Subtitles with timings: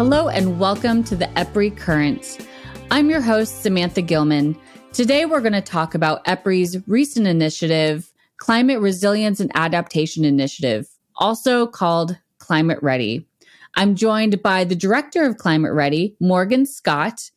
[0.00, 2.38] Hello and welcome to the EPRI Currents.
[2.90, 4.56] I'm your host, Samantha Gilman.
[4.94, 11.66] Today we're going to talk about EPRI's recent initiative, Climate Resilience and Adaptation Initiative, also
[11.66, 13.26] called Climate READi.
[13.74, 17.30] I'm joined by the director of Climate READi, Morgan Scott,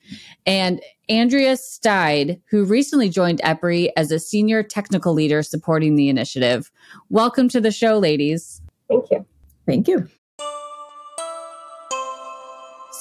[0.46, 6.72] and Andrea Staid, who recently joined EPRI as a senior technical leader supporting the initiative.
[7.10, 8.62] Welcome to the show, ladies.
[8.88, 9.26] Thank you.
[9.66, 10.08] Thank you.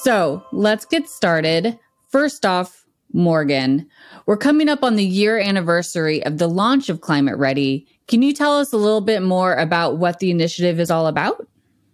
[0.03, 1.79] So let's get started.
[2.09, 3.87] First off, Morgan,
[4.25, 7.87] we're coming up on the year anniversary of the launch of Climate READi.
[8.09, 11.47] Can you tell us a little bit more about what the initiative is all about?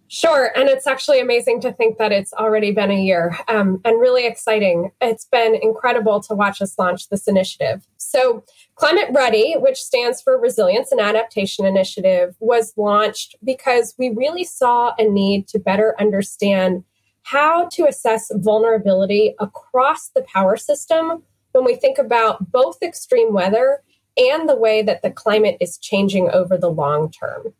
[0.08, 0.50] Sure.
[0.56, 4.26] And it's actually amazing to think that it's already been a year um, and really
[4.26, 4.90] exciting.
[5.00, 7.86] It's been incredible to watch us launch this initiative.
[7.98, 8.42] So,
[8.74, 14.94] Climate READi, which stands for Resilience and Adaptation Initiative, was launched because we really saw
[14.98, 16.82] a need to better understand
[17.22, 23.82] how to assess vulnerability across the power system when we think about both extreme weather
[24.16, 27.54] and the way that the climate is changing over the long term.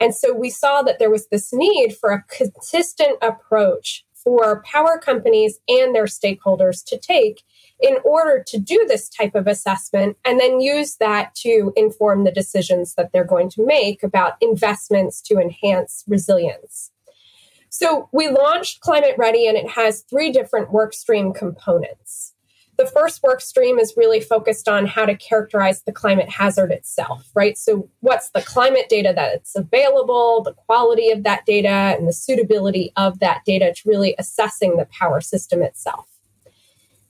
[0.00, 4.98] And so we saw that there was this need for a consistent approach for power
[4.98, 7.42] companies and their stakeholders to take
[7.80, 12.32] in order to do this type of assessment and then use that to inform the
[12.32, 16.90] decisions that they're going to make about investments to enhance resilience.
[17.76, 22.32] So we launched Climate READi and it has three different workstream components.
[22.76, 27.28] The first work stream is really focused on how to characterize the climate hazard itself,
[27.34, 27.58] right?
[27.58, 32.92] So, what's the climate data that's available, the quality of that data, and the suitability
[32.96, 36.06] of that data to really assessing the power system itself.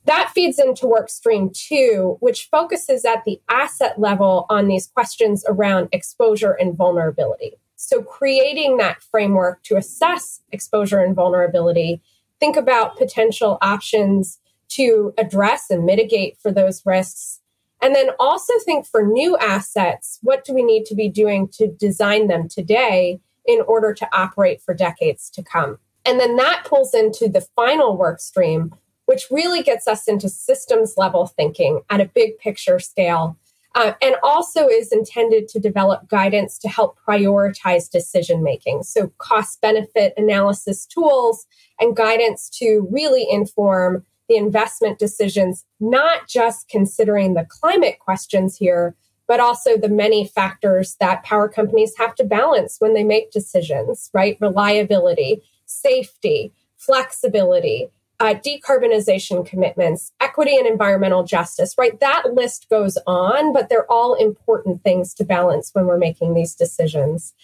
[0.06, 5.44] That feeds into work stream two, which focuses at the asset level on these questions
[5.46, 7.58] around exposure and vulnerability.
[7.86, 12.00] So, creating that framework to assess exposure and vulnerability,
[12.40, 14.38] think about potential options
[14.68, 17.40] to address and mitigate for those risks.
[17.82, 21.68] And then also think for new assets, what do we need to be doing to
[21.68, 25.78] design them today in order to operate for decades to come?
[26.06, 30.94] And then that pulls into the final work stream, which really gets us into systems
[30.96, 33.36] level thinking at a big picture scale.
[33.76, 38.84] Uh, and also is intended to develop guidance to help prioritize decision making.
[38.84, 41.46] So, cost benefit analysis tools
[41.80, 48.94] and guidance to really inform the investment decisions, not just considering the climate questions here,
[49.26, 54.10] but also the many factors that power companies have to balance when they make decisions,
[54.12, 54.36] right?
[54.40, 57.88] Reliability, safety, flexibility,
[58.20, 61.98] uh, decarbonization commitments, equity and environmental justice, right?
[62.00, 66.54] That list goes on, but they're all important things to balance when we're making these
[66.54, 67.34] decisions.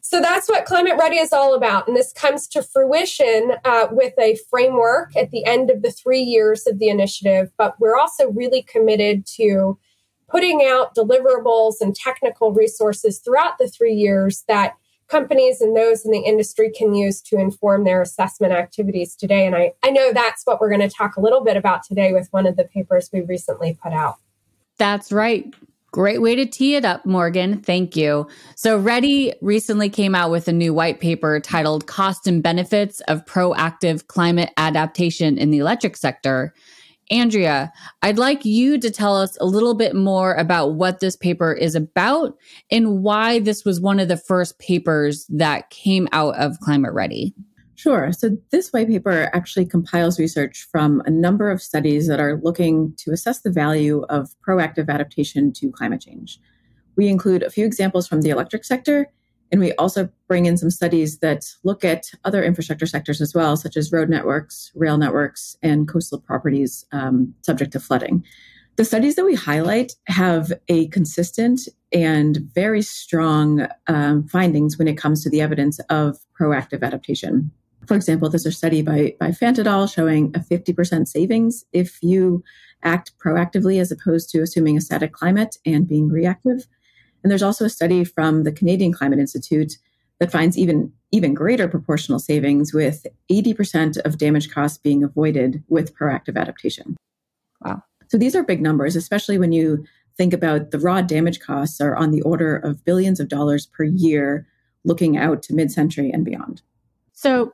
[0.00, 1.88] So that's what Climate READi is all about.
[1.88, 6.20] And this comes to fruition uh, with a framework at the end of the three
[6.20, 7.50] years of the initiative.
[7.58, 9.76] But we're also really committed to
[10.28, 14.74] putting out deliverables and technical resources throughout the three years that
[15.08, 19.46] companies and those in the industry can use to inform their assessment activities today.
[19.46, 22.12] And I, I know that's what we're going to talk a little bit about today
[22.12, 24.16] with one of the papers we recently put out.
[24.78, 25.54] That's right.
[25.92, 27.62] Great way to tee it up, Morgan.
[27.62, 28.28] Thank you.
[28.54, 33.24] So, READi recently came out with a new white paper titled Cost and Benefits of
[33.24, 36.52] Proactive Climate Adaptation in the Electric Sector.
[37.10, 37.72] Andrea,
[38.02, 41.74] I'd like you to tell us a little bit more about what this paper is
[41.74, 42.36] about
[42.70, 47.32] and why this was one of the first papers that came out of Climate READi.
[47.76, 48.10] Sure.
[48.10, 52.94] So this white paper actually compiles research from a number of studies that are looking
[52.98, 56.40] to assess the value of proactive adaptation to climate change.
[56.96, 59.12] We include a few examples from the electric sector,
[59.52, 63.56] and we also bring in some studies that look at other infrastructure sectors as well,
[63.56, 68.24] such as road networks, rail networks, and coastal properties um, subject to flooding.
[68.76, 71.62] The studies that we highlight have a consistent
[71.92, 77.50] and very strong um, findings when it comes to the evidence of proactive adaptation.
[77.86, 79.86] For example, there's a study by, by Fant et al.
[79.86, 82.42] showing a 50% savings if you
[82.82, 86.66] act proactively as opposed to assuming a static climate and being reactive.
[87.26, 89.78] And there's also a study from the Canadian Climate Institute
[90.20, 95.92] that finds even even greater proportional savings with 80% of damage costs being avoided with
[95.92, 96.96] proactive adaptation.
[97.64, 97.82] Wow.
[98.06, 99.84] So these are big numbers, especially when you
[100.16, 103.82] think about the raw damage costs are on the order of billions of dollars per
[103.82, 104.46] year
[104.84, 106.62] looking out to mid-century and beyond.
[107.12, 107.50] So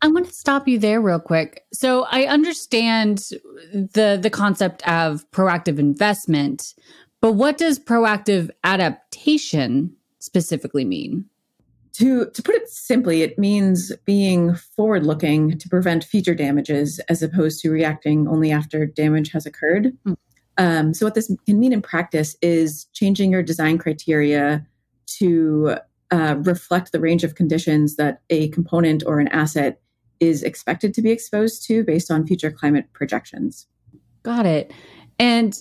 [0.00, 1.64] I want to stop you there real quick.
[1.72, 3.30] So I understand
[3.72, 6.74] the the concept of proactive investment,
[7.20, 11.26] but what does proactive adaptation specifically mean?
[11.94, 17.22] To, to put it simply, it means being forward looking to prevent future damages as
[17.22, 19.96] opposed to reacting only after damage has occurred.
[20.06, 20.16] Mm.
[20.58, 24.66] Um, so, what this can mean in practice is changing your design criteria
[25.18, 25.76] to
[26.10, 29.80] uh, reflect the range of conditions that a component or an asset
[30.20, 33.66] is expected to be exposed to based on future climate projections.
[34.22, 34.72] Got it.
[35.18, 35.56] And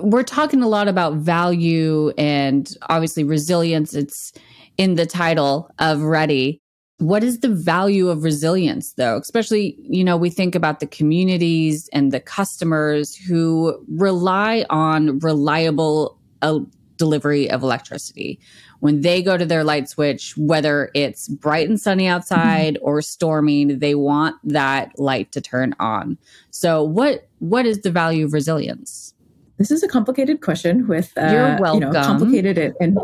[0.00, 3.94] we're talking a lot about value and obviously resilience.
[3.94, 4.32] It's
[4.78, 6.60] in the title of READi.
[6.98, 9.18] What is the value of resilience, though?
[9.18, 16.18] Especially, you know, we think about the communities and the customers who rely on reliable
[16.40, 16.60] uh,
[16.96, 18.38] delivery of electricity.
[18.80, 22.86] When they go to their light switch, whether it's bright and sunny outside mm-hmm.
[22.86, 26.16] or storming, they want that light to turn on.
[26.50, 29.12] So, what what is the value of resilience?
[29.58, 32.98] This is a complicated question with uh, you know complicated and, and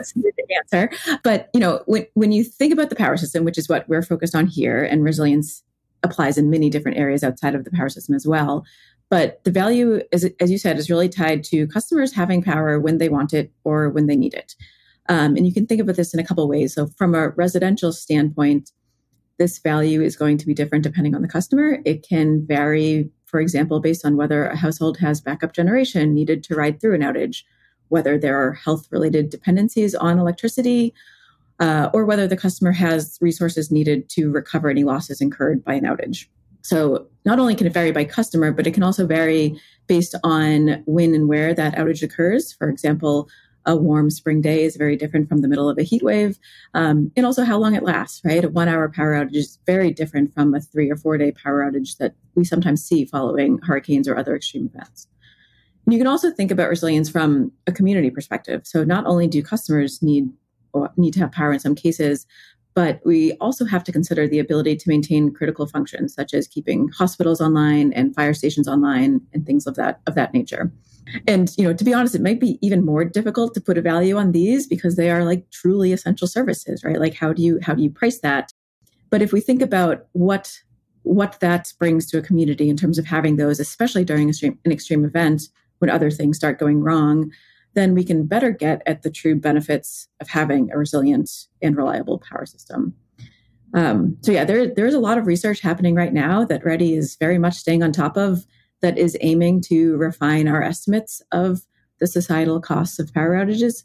[0.72, 0.90] answer.
[1.22, 4.02] But you know when when you think about the power system, which is what we're
[4.02, 5.62] focused on here, and resilience
[6.02, 8.64] applies in many different areas outside of the power system as well.
[9.10, 12.98] But the value, as, as you said, is really tied to customers having power when
[12.98, 14.54] they want it or when they need it.
[15.08, 16.74] Um, and you can think about this in a couple of ways.
[16.74, 18.70] So, from a residential standpoint,
[19.38, 21.78] this value is going to be different depending on the customer.
[21.84, 26.54] It can vary for example, based on whether a household has backup generation needed to
[26.54, 27.42] ride through an outage,
[27.88, 30.94] whether there are health related dependencies on electricity,
[31.60, 35.84] uh, or whether the customer has resources needed to recover any losses incurred by an
[35.84, 36.26] outage.
[36.62, 40.82] So, not only can it vary by customer, but it can also vary based on
[40.86, 42.54] when and where that outage occurs.
[42.54, 43.28] For example,
[43.68, 46.38] a warm spring day is very different from the middle of a heat wave,
[46.74, 48.20] um, and also how long it lasts.
[48.24, 51.98] Right, a one-hour power outage is very different from a three or four-day power outage
[51.98, 55.06] that we sometimes see following hurricanes or other extreme events.
[55.84, 58.66] And you can also think about resilience from a community perspective.
[58.66, 60.28] So not only do customers need
[60.96, 62.26] need to have power in some cases,
[62.78, 66.86] but we also have to consider the ability to maintain critical functions such as keeping
[66.96, 70.70] hospitals online and fire stations online and things of that of that nature.
[71.26, 73.82] And, you know, to be honest, it might be even more difficult to put a
[73.82, 77.00] value on these because they are like truly essential services, right?
[77.00, 78.52] Like how do you how do you price that?
[79.10, 80.62] But if we think about what
[81.02, 85.04] what that brings to a community in terms of having those, especially during an extreme
[85.04, 85.48] event
[85.80, 87.32] when other things start going wrong,
[87.78, 91.30] then we can better get at the true benefits of having a resilient
[91.62, 92.92] and reliable power system.
[93.72, 97.16] Um, so yeah, there there's a lot of research happening right now that READi is
[97.16, 98.46] very much staying on top of
[98.80, 101.62] that is aiming to refine our estimates of
[102.00, 103.84] the societal costs of power outages.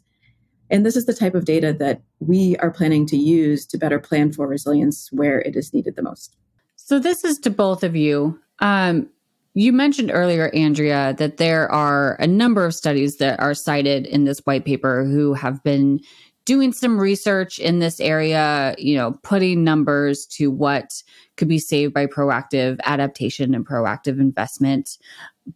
[0.70, 4.00] And this is the type of data that we are planning to use to better
[4.00, 6.36] plan for resilience where it is needed the most.
[6.76, 8.40] So, this is to both of you.
[8.60, 9.10] Um,
[9.54, 14.24] you mentioned earlier, Andrea, that there are a number of studies that are cited in
[14.24, 16.00] this white paper who have been
[16.44, 21.02] doing some research in this area, you know, putting numbers to what
[21.36, 24.98] could be saved by proactive adaptation and proactive investment.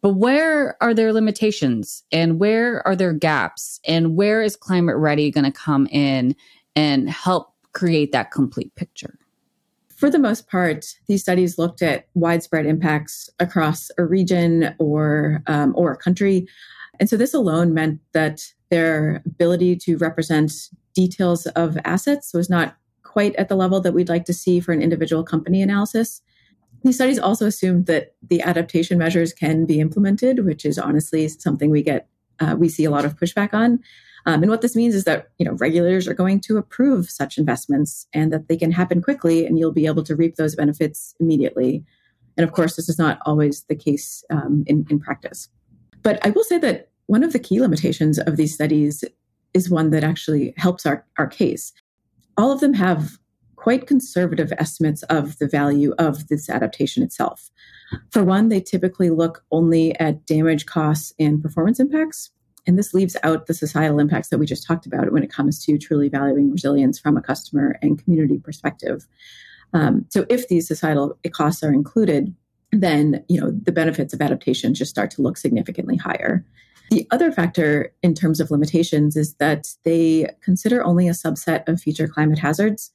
[0.00, 3.80] But where are there limitations and where are there gaps?
[3.86, 6.36] And where is Climate READi going to come in
[6.76, 9.18] and help create that complete picture?
[9.98, 15.74] For the most part, these studies looked at widespread impacts across a region or um,
[15.76, 16.46] or a country,
[17.00, 20.52] and so this alone meant that their ability to represent
[20.94, 24.70] details of assets was not quite at the level that we'd like to see for
[24.70, 26.22] an individual company analysis.
[26.84, 31.70] These studies also assumed that the adaptation measures can be implemented, which is honestly something
[31.70, 32.06] we get
[32.38, 33.80] uh, we see a lot of pushback on.
[34.28, 37.38] Um, and what this means is that you know regulators are going to approve such
[37.38, 41.14] investments and that they can happen quickly, and you'll be able to reap those benefits
[41.18, 41.82] immediately.
[42.36, 45.48] And of course, this is not always the case um, in, in practice.
[46.02, 49.02] But I will say that one of the key limitations of these studies
[49.54, 51.72] is one that actually helps our, our case.
[52.36, 53.18] All of them have
[53.56, 57.50] quite conservative estimates of the value of this adaptation itself.
[58.10, 62.30] For one, they typically look only at damage costs and performance impacts.
[62.68, 65.64] And this leaves out the societal impacts that we just talked about when it comes
[65.64, 69.08] to truly valuing resilience from a customer and community perspective.
[69.72, 72.34] Um, so if these societal costs are included,
[72.70, 76.44] then you know the benefits of adaptation just start to look significantly higher.
[76.90, 81.80] The other factor in terms of limitations is that they consider only a subset of
[81.80, 82.92] future climate hazards.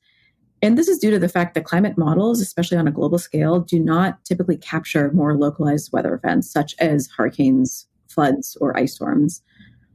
[0.62, 3.60] And this is due to the fact that climate models, especially on a global scale,
[3.60, 9.42] do not typically capture more localized weather events such as hurricanes, floods, or ice storms.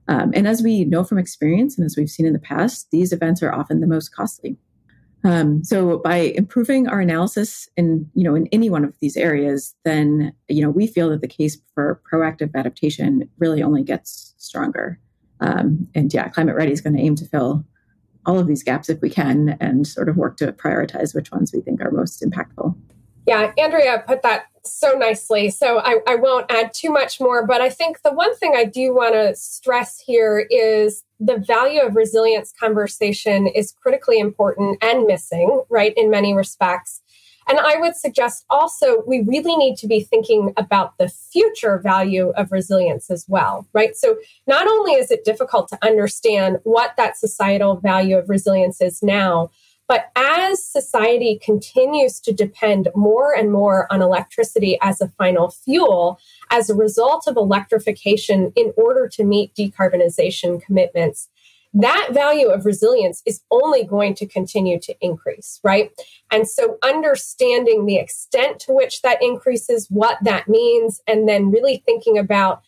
[0.09, 3.12] Um, and as we know from experience and as we've seen in the past, these
[3.12, 4.57] events are often the most costly.
[5.25, 9.75] Um, so by improving our analysis in you know in any one of these areas,
[9.85, 14.99] then you know we feel that the case for proactive adaptation really only gets stronger.
[15.41, 17.65] Um, and yeah, Climate READi is going to aim to fill
[18.27, 21.53] all of these gaps if we can and sort of work to prioritize which ones
[21.53, 22.77] we think are most impactful.
[23.27, 25.50] Yeah, Andrea put that so nicely.
[25.50, 28.64] So I, I won't add too much more, but I think the one thing I
[28.64, 35.06] do want to stress here is the value of resilience conversation is critically important and
[35.06, 37.02] missing, right, in many respects.
[37.48, 42.30] And I would suggest also we really need to be thinking about the future value
[42.37, 43.96] of resilience as well, right?
[43.96, 49.02] So not only is it difficult to understand what that societal value of resilience is
[49.02, 49.50] now,
[49.88, 56.21] but as society continues to depend more and more on electricity as a final fuel,
[56.50, 61.30] as a result of electrification in order to meet decarbonization commitments,
[61.75, 65.90] that value of resilience is only going to continue to increase, right?
[66.30, 71.83] And so understanding the extent to which that increases, what that means, and then really
[71.85, 72.62] thinking about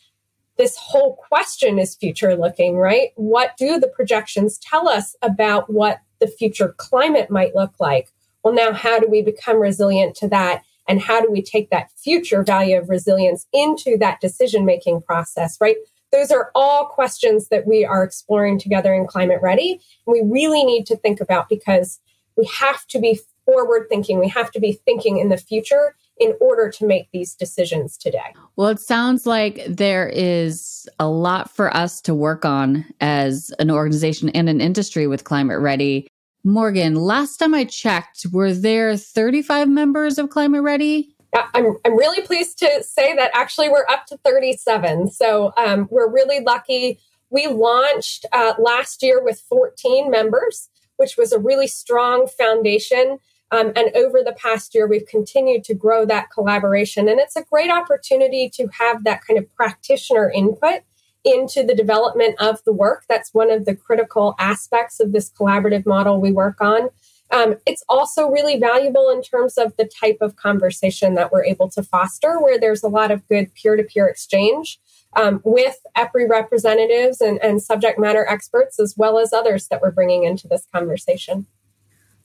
[0.58, 3.10] this whole question is future looking, right?
[3.16, 8.10] What do the projections tell us about what the future climate might look like?
[8.42, 10.62] Well, now how do we become resilient to that?
[10.88, 15.58] And how do we take that future value of resilience into that decision making process,
[15.60, 15.76] right?
[16.12, 19.80] Those are all questions that we are exploring together in Climate READi.
[20.06, 22.00] And we really need to think about because
[22.36, 24.18] we have to be forward thinking.
[24.18, 28.34] We have to be thinking in the future in order to make these decisions today.
[28.54, 33.70] Well, it sounds like there is a lot for us to work on as an
[33.70, 36.06] organization and an industry with Climate READi.
[36.44, 41.08] Morgan, last time I checked, were there 35 members of Climate READi?
[41.54, 45.10] I'm, I'm really pleased to say that actually we're up to 37.
[45.10, 46.98] So um, we're really lucky.
[47.30, 53.18] We launched uh, last year with 14 members, which was a really strong foundation.
[53.52, 57.08] Um, and over the past year, we've continued to grow that collaboration.
[57.08, 60.82] And it's a great opportunity to have that kind of practitioner input
[61.24, 63.04] into the development of the work.
[63.08, 66.88] That's one of the critical aspects of this collaborative model we work on.
[67.32, 71.70] Um, it's also really valuable in terms of the type of conversation that we're able
[71.70, 74.80] to foster, where there's a lot of good peer to peer exchange
[75.14, 79.92] um, with EPRI representatives and, and subject matter experts, as well as others that we're
[79.92, 81.46] bringing into this conversation.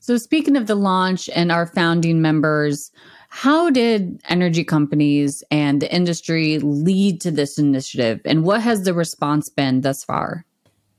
[0.05, 2.91] So, speaking of the launch and our founding members,
[3.29, 8.93] how did energy companies and the industry lead to this initiative, and what has the
[8.93, 10.45] response been thus far?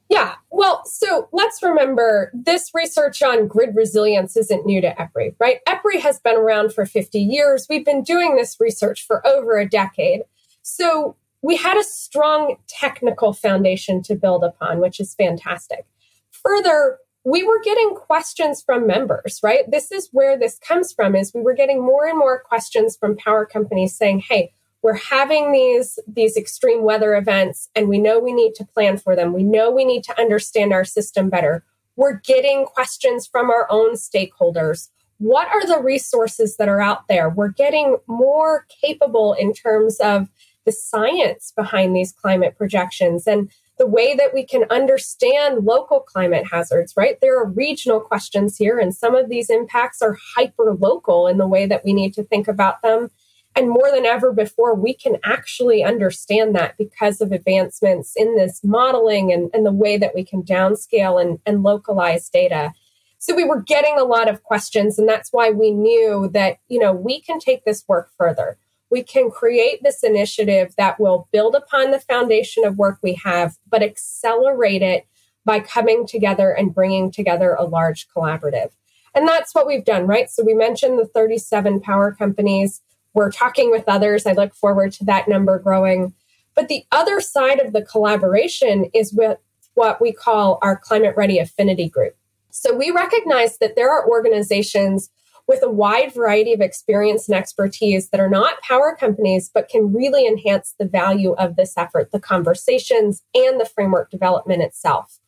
[0.09, 5.61] Yeah, well, so let's remember this research on grid resilience isn't new to EPRI, right?
[5.69, 7.69] EPRI has been around for 50 years.
[7.71, 10.23] We've been doing this research for over a decade.
[10.63, 15.87] So we had a strong technical foundation to build upon, which is fantastic.
[16.33, 19.69] Further, we were getting questions from members, right?
[19.69, 23.17] This is where this comes from is we were getting more and more questions from
[23.17, 28.33] power companies saying, "Hey, we're having these these extreme weather events and we know we
[28.33, 29.33] need to plan for them.
[29.33, 31.65] We know we need to understand our system better.
[31.97, 34.91] We're getting questions from our own stakeholders.
[35.19, 37.29] What are the resources that are out there?
[37.29, 40.29] We're getting more capable in terms of
[40.65, 43.27] the science behind these climate projections.
[43.27, 47.19] And the way that we can understand local climate hazards, right?
[47.21, 51.47] There are regional questions here, and some of these impacts are hyper local in the
[51.47, 53.11] way that we need to think about them.
[53.55, 58.61] And more than ever before, we can actually understand that because of advancements in this
[58.63, 62.73] modeling and, and the way that we can downscale and, and localize data.
[63.19, 66.79] So we were getting a lot of questions, and that's why we knew that, you
[66.79, 68.59] know, we can take this work further.
[68.91, 73.57] We can create this initiative that will build upon the foundation of work we have,
[73.69, 75.07] but accelerate it
[75.45, 78.71] by coming together and bringing together a large collaborative.
[79.15, 80.29] And that's what we've done, right?
[80.29, 82.83] So we mentioned the 37 power companies.
[83.15, 84.27] We're talking with others.
[84.27, 86.13] I look forward to that number growing.
[86.55, 89.39] But the other side of the collaboration is with
[89.75, 92.17] what we call our climate READi affinity group.
[92.51, 95.11] So we recognize that there are organizations
[95.47, 99.93] with a wide variety of experience and expertise that are not power companies, but can
[99.93, 105.19] really enhance the value of this effort, the conversations, and the framework development itself.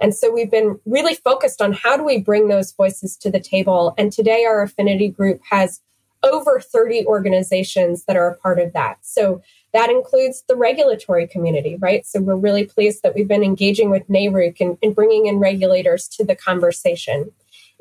[0.00, 3.40] And so we've been really focused on how do we bring those voices to the
[3.40, 3.94] table.
[3.96, 5.80] And today, our affinity group has
[6.24, 8.98] over 30 organizations that are a part of that.
[9.02, 12.06] So that includes the regulatory community, right?
[12.06, 16.08] So we're really pleased that we've been engaging with NARUC and, and bringing in regulators
[16.08, 17.30] to the conversation.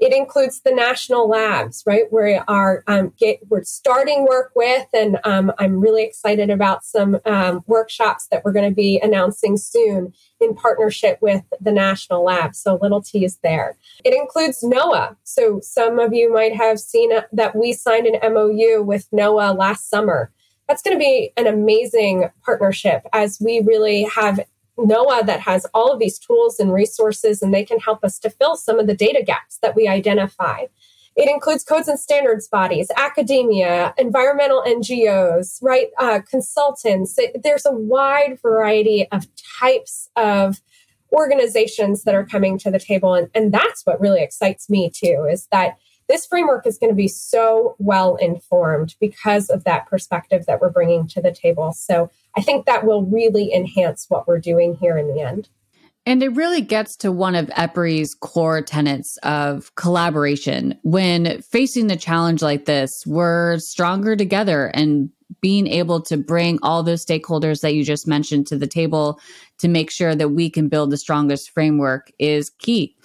[0.04, 2.12] It includes the national labs, right?
[2.12, 7.22] We are um, get, we're starting work with, and um, I'm really excited about some
[7.24, 12.60] um, workshops that we're going to be announcing soon in partnership with the national labs.
[12.60, 13.78] So little tease there.
[14.04, 15.16] It includes NOAA.
[15.24, 19.90] So some of you might have seen that we signed an MOU with NOAA last
[19.90, 20.34] summer.
[20.68, 24.42] That's going to be an amazing partnership as we really have
[24.78, 28.30] NOAA that has all of these tools and resources, and they can help us to
[28.30, 30.66] fill some of the data gaps that we identify.
[31.16, 35.90] It includes codes and standards bodies, academia, environmental NGOs, right?
[36.00, 37.20] Uh, consultants.
[37.44, 39.28] There's a wide variety of
[39.60, 40.62] types of
[41.12, 43.14] organizations that are coming to the table.
[43.14, 45.78] And, and that's what really excites me too, is that
[46.10, 50.70] this framework is going to be so well informed because of that perspective that we're
[50.70, 51.72] bringing to the table.
[51.72, 55.50] So I think that will really enhance what we're doing here in the end.
[56.06, 60.78] And it really gets to one of EPRI's core tenets of collaboration.
[60.84, 65.10] When facing a challenge like this, we're stronger together and
[65.42, 69.20] being able to bring all those stakeholders that you just mentioned to the table
[69.60, 72.96] to make sure that we can build the strongest framework is key.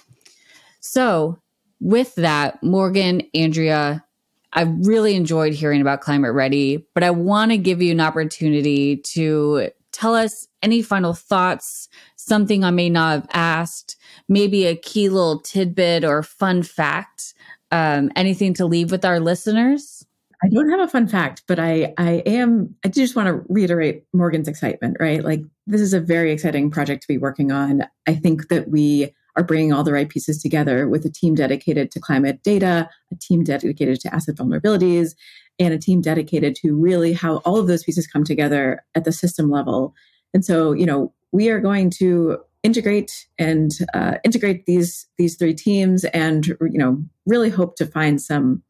[0.81, 1.39] So,
[1.81, 4.05] with that, Morgan, Andrea,
[4.53, 8.97] I really enjoyed hearing about Climate READi, but I want to give you an opportunity
[8.97, 13.97] to tell us any final thoughts, something I may not have asked,
[14.29, 17.35] maybe a key little tidbit or fun fact,
[17.71, 20.07] um, anything to leave with our listeners?
[20.43, 24.05] I don't have a fun fact, but I I am I just want to reiterate
[24.13, 25.25] Morgan's excitement, right?
[25.25, 27.83] Like this is a very exciting project to be working on.
[28.07, 31.91] I think that we are bringing all the right pieces together with a team dedicated
[31.93, 35.15] to climate data, a team dedicated to asset vulnerabilities,
[35.59, 39.13] and a team dedicated to really how all of those pieces come together at the
[39.13, 39.95] system level.
[40.35, 45.55] And so, you know, we are going to integrate and uh, integrate these these three
[45.55, 48.63] teams, and you know, really hope to find some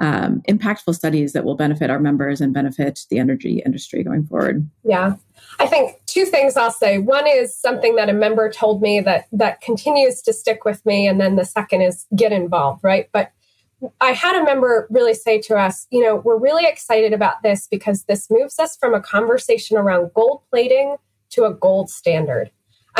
[0.00, 4.68] um, impactful studies that will benefit our members and benefit the energy industry going forward.
[4.82, 5.14] Yeah,
[5.58, 6.98] I think two things I'll say.
[6.98, 11.06] One is something that a member told me that that continues to stick with me,
[11.06, 13.08] and then the second is get involved, right?
[13.12, 13.30] But
[14.00, 17.66] I had a member really say to us, you know, we're really excited about this
[17.70, 20.96] because this moves us from a conversation around gold plating
[21.30, 22.50] to a gold standard.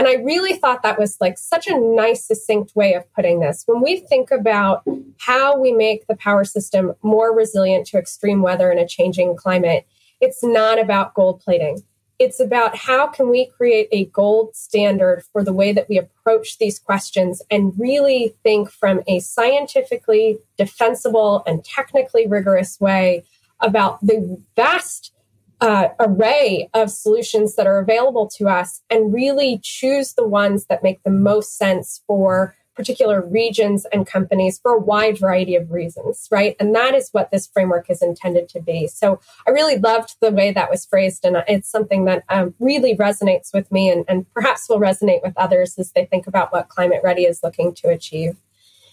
[0.01, 3.65] And I really thought that was like such a nice, succinct way of putting this.
[3.67, 4.83] When we think about
[5.19, 9.87] how we make the power system more resilient to extreme weather and a changing climate,
[10.19, 11.83] it's not about gold plating.
[12.19, 16.57] It's about how can we create a gold standard for the way that we approach
[16.57, 23.25] these questions and really think from a scientifically defensible and technically rigorous way
[23.61, 25.13] about the vast
[25.61, 30.83] uh, array of solutions that are available to us and really choose the ones that
[30.83, 36.27] make the most sense for particular regions and companies for a wide variety of reasons,
[36.31, 36.57] right?
[36.59, 38.87] And that is what this framework is intended to be.
[38.87, 42.97] So I really loved the way that was phrased, and it's something that um, really
[42.97, 46.71] resonates with me and, and perhaps will resonate with others as they think about what
[46.71, 48.37] Climate READi is looking to achieve.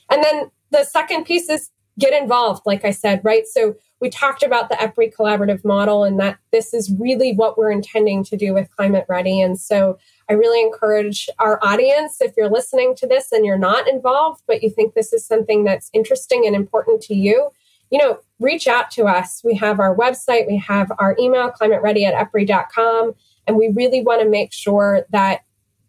[0.10, 1.70] And then the second piece is
[2.00, 3.48] get involved, like I said, right?
[3.48, 7.72] So we talked about the EPRI collaborative model and that this is really what we're
[7.72, 9.44] intending to do with Climate READi.
[9.44, 9.98] And so
[10.30, 14.62] I really encourage our audience, if you're listening to this and you're not involved, but
[14.62, 17.50] you think this is something that's interesting and important to you,
[17.90, 19.42] you know, reach out to us.
[19.44, 23.14] We have our website, we have our email, climateready at epri.com,
[23.48, 25.42] and we really want to make sure that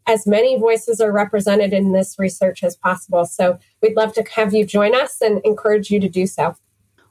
[0.09, 3.27] as many voices are represented in this research as possible.
[3.27, 6.57] So we'd love to have you join us and encourage you to do so.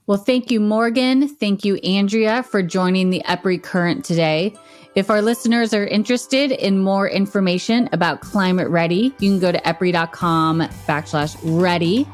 [0.08, 1.28] Well, thank you, Morgan.
[1.28, 4.56] Thank you, Andrea, for joining the EPRI Current today.
[4.96, 9.60] If our listeners are interested in more information about Climate READi, you can go to
[9.60, 12.08] epri.com backslash ready.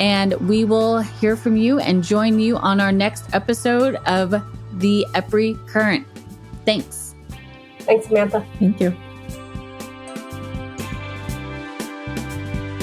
[0.00, 4.30] And we will hear from you and join you on our next episode of
[4.72, 6.06] the EPRI Current.
[6.66, 7.14] Thanks.
[7.78, 8.44] Thanks, Samantha.
[8.58, 8.94] Thank you.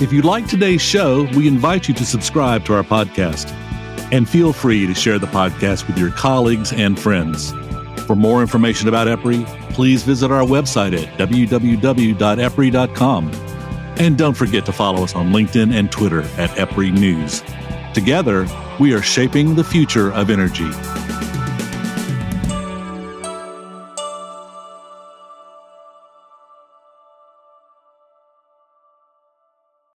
[0.02, 3.52] If you like today's show, we invite you to subscribe to our podcast.
[4.12, 7.52] And feel free to share the podcast with your colleagues and friends.
[8.08, 12.22] For more information about EPRI, please visit our website at www.epri.com.
[13.98, 17.44] And don't forget to follow us on LinkedIn and Twitter at EPRI News.
[17.94, 18.48] Together,
[18.80, 20.72] we are shaping the future of energy.